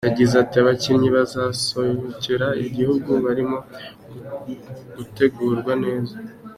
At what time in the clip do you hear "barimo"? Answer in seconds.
3.25-3.57